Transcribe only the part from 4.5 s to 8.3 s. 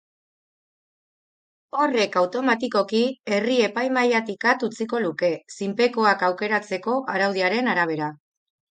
at utziko luke, zinpekoak aukeratzeko araudiaren arabera.